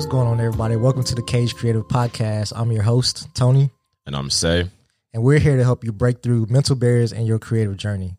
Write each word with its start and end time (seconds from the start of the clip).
everybody. 0.00 0.76
Welcome 0.76 1.02
to 1.02 1.14
the 1.16 1.22
Caged 1.22 1.56
Creative 1.56 1.82
Podcast. 1.82 2.52
I'm 2.54 2.70
your 2.70 2.84
host, 2.84 3.26
Tony, 3.34 3.70
And 4.06 4.14
I'm 4.14 4.30
Say. 4.30 4.70
and 5.12 5.24
we're 5.24 5.40
here 5.40 5.56
to 5.56 5.64
help 5.64 5.82
you 5.82 5.90
break 5.90 6.22
through 6.22 6.46
mental 6.48 6.76
barriers 6.76 7.10
in 7.12 7.26
your 7.26 7.40
creative 7.40 7.76
journey. 7.76 8.16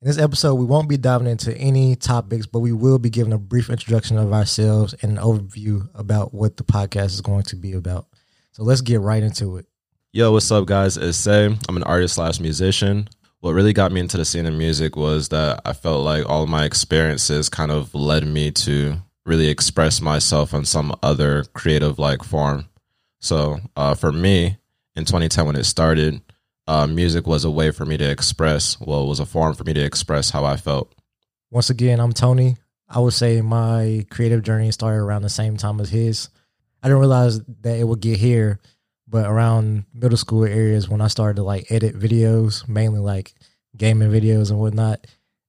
In 0.00 0.08
this 0.08 0.16
episode, 0.16 0.54
we 0.54 0.64
won't 0.64 0.88
be 0.88 0.96
diving 0.96 1.26
into 1.26 1.54
any 1.54 1.96
topics, 1.96 2.46
but 2.46 2.60
we 2.60 2.72
will 2.72 2.98
be 2.98 3.10
giving 3.10 3.34
a 3.34 3.38
brief 3.38 3.68
introduction 3.68 4.16
of 4.16 4.32
ourselves 4.32 4.94
and 5.02 5.18
an 5.18 5.22
overview 5.22 5.86
about 5.94 6.32
what 6.32 6.56
the 6.56 6.64
podcast 6.64 7.08
is 7.08 7.20
going 7.20 7.42
to 7.42 7.56
be 7.56 7.74
about. 7.74 8.06
So 8.52 8.62
let's 8.62 8.80
get 8.80 9.00
right 9.00 9.22
into 9.22 9.58
it. 9.58 9.66
Yo, 10.12 10.32
what's 10.32 10.50
up, 10.50 10.64
guys? 10.64 10.96
It's 10.96 11.18
Say. 11.18 11.54
I'm 11.68 11.76
an 11.76 11.82
artist 11.82 12.14
slash 12.14 12.40
musician. 12.40 13.06
What 13.40 13.52
really 13.52 13.74
got 13.74 13.92
me 13.92 14.00
into 14.00 14.16
the 14.16 14.24
scene 14.24 14.46
of 14.46 14.54
music 14.54 14.96
was 14.96 15.28
that 15.28 15.60
I 15.66 15.74
felt 15.74 16.04
like 16.06 16.26
all 16.26 16.46
my 16.46 16.64
experiences 16.64 17.50
kind 17.50 17.70
of 17.70 17.94
led 17.94 18.26
me 18.26 18.50
to 18.52 18.96
really 19.28 19.48
express 19.48 20.00
myself 20.00 20.54
in 20.54 20.64
some 20.64 20.96
other 21.02 21.44
creative 21.52 21.98
like 21.98 22.24
form. 22.24 22.68
So 23.20 23.60
uh, 23.76 23.94
for 23.94 24.10
me, 24.10 24.56
in 24.96 25.04
2010 25.04 25.46
when 25.46 25.56
it 25.56 25.64
started, 25.64 26.22
uh, 26.66 26.86
music 26.86 27.26
was 27.26 27.44
a 27.44 27.50
way 27.50 27.70
for 27.70 27.84
me 27.84 27.96
to 27.98 28.10
express, 28.10 28.80
well, 28.80 29.04
it 29.04 29.08
was 29.08 29.20
a 29.20 29.26
form 29.26 29.54
for 29.54 29.64
me 29.64 29.74
to 29.74 29.84
express 29.84 30.30
how 30.30 30.44
I 30.44 30.56
felt. 30.56 30.94
Once 31.50 31.70
again, 31.70 32.00
I'm 32.00 32.12
Tony. 32.12 32.56
I 32.88 33.00
would 33.00 33.12
say 33.12 33.40
my 33.42 34.06
creative 34.10 34.42
journey 34.42 34.70
started 34.72 35.00
around 35.00 35.22
the 35.22 35.28
same 35.28 35.56
time 35.56 35.80
as 35.80 35.90
his. 35.90 36.30
I 36.82 36.88
didn't 36.88 37.00
realize 37.00 37.40
that 37.40 37.78
it 37.78 37.84
would 37.84 38.00
get 38.00 38.18
here, 38.18 38.60
but 39.06 39.26
around 39.26 39.84
middle 39.92 40.16
school 40.16 40.44
areas 40.44 40.88
when 40.88 41.00
I 41.00 41.08
started 41.08 41.36
to 41.36 41.42
like 41.42 41.70
edit 41.70 41.98
videos, 41.98 42.68
mainly 42.68 43.00
like 43.00 43.34
gaming 43.76 44.10
videos 44.10 44.50
and 44.50 44.58
whatnot. 44.58 45.06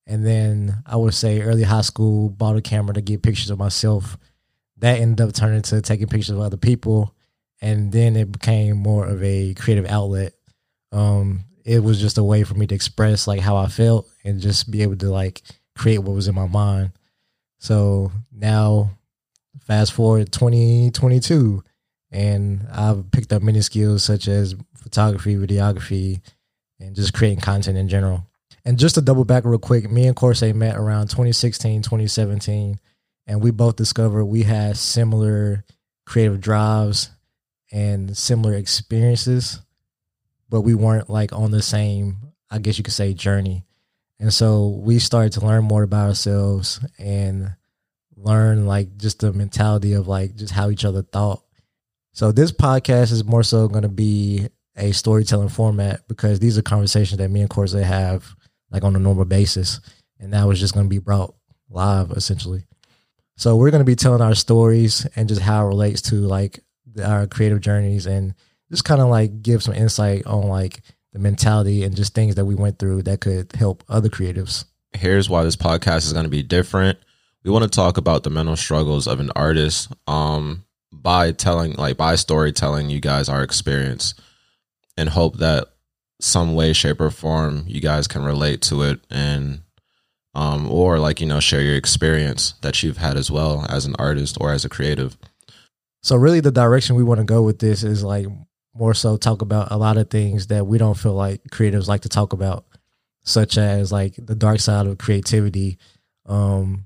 And 0.09 0.25
then 0.25 0.81
I 0.88 0.95
would 0.95 1.13
say 1.13 1.41
early 1.41 1.61
high 1.61 1.81
school, 1.81 2.29
bought 2.29 2.57
a 2.57 2.61
camera 2.61 2.95
to 2.95 3.02
get 3.02 3.21
pictures 3.21 3.52
of 3.52 3.59
myself. 3.59 4.17
That 4.77 4.99
ended 4.99 5.21
up 5.21 5.35
turning 5.35 5.61
to 5.61 5.81
taking 5.81 6.07
pictures 6.07 6.31
of 6.31 6.39
other 6.39 6.57
people. 6.57 7.16
And 7.61 7.91
then 7.91 8.16
it 8.16 8.31
became 8.31 8.77
more 8.77 9.05
of 9.05 9.23
a 9.23 9.53
creative 9.53 9.85
outlet. 9.85 10.33
Um, 10.91 11.45
it 11.63 11.83
was 11.83 12.01
just 12.01 12.17
a 12.17 12.23
way 12.23 12.43
for 12.43 12.55
me 12.55 12.66
to 12.66 12.73
express 12.73 13.27
like 13.27 13.39
how 13.39 13.55
I 13.55 13.67
felt 13.67 14.09
and 14.23 14.41
just 14.41 14.71
be 14.71 14.81
able 14.81 14.95
to 14.95 15.11
like 15.11 15.43
create 15.77 15.99
what 15.99 16.16
was 16.16 16.27
in 16.27 16.33
my 16.33 16.47
mind. 16.47 16.91
So 17.59 18.11
now, 18.31 18.89
fast 19.61 19.94
forward 19.94 20.31
2022, 20.31 21.63
and 22.11 22.66
I've 22.71 23.11
picked 23.11 23.31
up 23.31 23.44
many 23.44 23.61
skills 23.61 24.03
such 24.03 24.27
as 24.27 24.55
photography, 24.75 25.35
videography, 25.35 26.21
and 26.79 26.95
just 26.95 27.13
creating 27.13 27.41
content 27.41 27.77
in 27.77 27.88
general. 27.89 28.25
And 28.65 28.77
just 28.77 28.95
to 28.95 29.02
double 29.02 29.25
back 29.25 29.45
real 29.45 29.59
quick, 29.59 29.89
me 29.89 30.07
and 30.07 30.15
Korsei 30.15 30.53
met 30.53 30.75
around 30.75 31.07
2016, 31.07 31.81
2017, 31.81 32.79
and 33.27 33.41
we 33.41 33.51
both 33.51 33.75
discovered 33.75 34.25
we 34.25 34.43
had 34.43 34.77
similar 34.77 35.63
creative 36.05 36.41
drives 36.41 37.11
and 37.71 38.17
similar 38.17 38.53
experiences, 38.55 39.61
but 40.49 40.61
we 40.61 40.73
weren't 40.73 41.09
like 41.09 41.31
on 41.31 41.51
the 41.51 41.61
same, 41.61 42.17
I 42.49 42.59
guess 42.59 42.77
you 42.77 42.83
could 42.83 42.93
say, 42.93 43.13
journey. 43.13 43.66
And 44.19 44.33
so 44.33 44.67
we 44.67 44.99
started 44.99 45.33
to 45.33 45.45
learn 45.45 45.63
more 45.63 45.83
about 45.83 46.09
ourselves 46.09 46.79
and 46.97 47.55
learn 48.17 48.66
like 48.66 48.97
just 48.97 49.19
the 49.19 49.31
mentality 49.31 49.94
of 49.94 50.07
like 50.07 50.35
just 50.35 50.53
how 50.53 50.69
each 50.69 50.84
other 50.84 51.03
thought. 51.03 51.41
So 52.11 52.31
this 52.31 52.51
podcast 52.51 53.11
is 53.11 53.23
more 53.23 53.44
so 53.44 53.67
going 53.67 53.84
to 53.84 53.89
be 53.89 54.50
a 54.75 54.91
storytelling 54.91 55.50
format 55.50 56.07
because 56.07 56.39
these 56.39 56.57
are 56.57 56.61
conversations 56.61 57.19
that 57.19 57.29
me 57.29 57.41
and 57.41 57.50
Korsei 57.50 57.84
have 57.84 58.35
like 58.72 58.84
on 58.84 58.96
a 58.96 59.00
normal 59.00 59.25
basis. 59.25 59.80
And 60.19 60.34
that 60.34 60.47
was 60.47 60.59
just 60.59 60.74
going 60.74 60.85
to 60.85 60.90
be 60.90 61.00
brought 61.00 61.34
live 61.69 62.12
essentially. 62.12 62.66
So 63.38 63.56
we're 63.56 63.72
going 63.72 63.80
to 63.80 63.85
be 63.85 63.96
telling 63.96 64.22
our 64.22 64.35
stories 64.35 65.07
and 65.16 65.30
just 65.30 65.41
how 65.41 65.66
it 65.66 65.69
relates 65.69 66.02
to 66.03 66.16
like 66.16 66.59
our 67.03 67.25
creative 67.28 67.62
journeys 67.62 68.06
and 68.06 68.34
just 68.69 68.84
kind 68.84 69.02
of 69.02 69.08
like 69.08 69.41
give 69.41 69.63
some 69.63 69.74
insight 69.74 70.25
on 70.25 70.47
like 70.47 70.81
the 71.13 71.19
mentality 71.19 71.84
and 71.84 71.96
just 71.96 72.13
things 72.13 72.35
that 72.35 72.46
we 72.46 72.56
went 72.56 72.78
through 72.79 73.03
that 73.03 73.22
could 73.22 73.52
help 73.53 73.84
other 73.88 74.09
creatives. 74.09 74.66
here's 74.94 75.29
why 75.29 75.44
this 75.44 75.56
podcast 75.56 76.06
is 76.06 76.13
going 76.13 76.25
to 76.25 76.29
be 76.29 76.44
different. 76.44 76.97
We 77.44 77.52
want 77.52 77.63
to 77.63 77.69
talk 77.69 77.97
about 77.97 78.24
the 78.24 78.29
mental 78.29 78.56
struggles 78.56 79.08
of 79.08 79.19
an 79.19 79.31
artist 79.35 79.91
um, 80.08 80.66
by 80.91 81.31
telling, 81.31 81.74
like, 81.74 81.97
by 81.97 82.16
storytelling 82.16 82.90
you 82.90 83.00
guys 83.00 83.29
our 83.29 83.41
experience 83.44 84.13
and 84.97 85.08
hope 85.08 85.38
that 85.38 85.69
some 86.19 86.56
way, 86.56 86.74
shape, 86.74 87.00
or 87.02 87.12
form 87.12 87.63
you 87.68 87.81
guys 87.81 88.07
can 88.07 88.24
relate 88.24 88.62
to 88.63 88.81
it 88.84 89.00
and, 89.09 89.62
um, 90.35 90.69
or 90.69 91.00
like, 91.00 91.22
you 91.22 91.28
know, 91.28 91.40
share 91.40 91.62
your 91.62 91.75
experience 91.75 92.53
that 92.62 92.84
you've 92.84 92.97
had 92.97 93.18
as 93.18 93.31
well 93.31 93.66
as 93.69 93.85
an 93.85 93.96
artist 93.97 94.38
or 94.40 94.52
as 94.52 94.66
a 94.66 94.69
creative. 94.69 95.18
So 96.03 96.16
really 96.16 96.40
the 96.40 96.52
direction 96.52 96.96
we 96.96 97.03
want 97.03 97.19
to 97.19 97.25
go 97.25 97.41
with 97.41 97.59
this 97.59 97.84
is 97.84 98.03
like 98.03 98.28
more 98.74 98.94
so 98.94 99.18
talk 99.18 99.41
about 99.41 99.72
a 99.72 99.78
lot 99.78 99.97
of 99.97 100.09
things 100.09 100.47
that 100.47 100.66
we 100.66 100.78
don't 100.78 100.97
feel 100.97 101.13
like 101.13 101.44
creatives 101.52 101.88
like 101.88 102.02
to 102.02 102.09
talk 102.09 102.34
about, 102.34 102.66
such 103.24 103.58
as 103.58 103.91
like 103.91 104.16
the 104.18 104.35
dark 104.35 104.59
side 104.59 104.88
of 104.88 104.97
creativity, 104.97 105.78
um, 106.25 106.85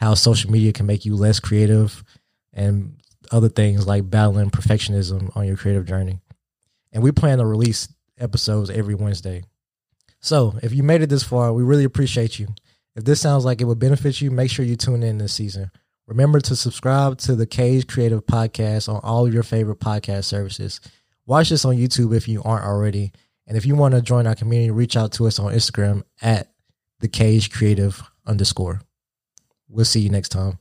how 0.00 0.14
social 0.14 0.50
media 0.50 0.72
can 0.72 0.86
make 0.86 1.04
you 1.04 1.14
less 1.14 1.38
creative, 1.38 2.02
and 2.52 2.96
other 3.30 3.48
things 3.48 3.86
like 3.86 4.10
battling 4.10 4.50
perfectionism 4.50 5.34
on 5.36 5.46
your 5.46 5.56
creative 5.56 5.86
journey. 5.86 6.20
And 6.92 7.02
we 7.02 7.12
plan 7.12 7.38
to 7.38 7.46
release 7.46 7.88
episodes 8.18 8.70
every 8.70 8.94
Wednesday. 8.94 9.44
So 10.20 10.54
if 10.62 10.72
you 10.72 10.82
made 10.82 11.02
it 11.02 11.10
this 11.10 11.24
far, 11.24 11.52
we 11.52 11.62
really 11.62 11.84
appreciate 11.84 12.38
you. 12.38 12.48
If 12.94 13.04
this 13.04 13.20
sounds 13.20 13.44
like 13.44 13.60
it 13.60 13.64
would 13.64 13.78
benefit 13.78 14.20
you, 14.20 14.30
make 14.30 14.50
sure 14.50 14.64
you 14.64 14.76
tune 14.76 15.02
in 15.02 15.18
this 15.18 15.32
season. 15.32 15.70
Remember 16.06 16.40
to 16.40 16.56
subscribe 16.56 17.18
to 17.18 17.34
the 17.34 17.46
Caged 17.46 17.88
Creative 17.88 18.24
Podcast 18.24 18.92
on 18.92 19.00
all 19.02 19.26
of 19.26 19.32
your 19.32 19.42
favorite 19.42 19.80
podcast 19.80 20.24
services. 20.24 20.80
Watch 21.26 21.48
this 21.48 21.64
on 21.64 21.76
YouTube 21.76 22.14
if 22.14 22.28
you 22.28 22.42
aren't 22.42 22.66
already. 22.66 23.12
And 23.46 23.56
if 23.56 23.66
you 23.66 23.76
want 23.76 23.94
to 23.94 24.02
join 24.02 24.26
our 24.26 24.34
community, 24.34 24.70
reach 24.70 24.96
out 24.96 25.12
to 25.12 25.26
us 25.26 25.38
on 25.38 25.52
Instagram 25.52 26.02
at 26.20 26.52
the 27.00 27.08
Caged 27.08 27.52
Creative 27.52 28.02
underscore. 28.26 28.80
We'll 29.68 29.84
see 29.84 30.00
you 30.00 30.10
next 30.10 30.28
time. 30.30 30.58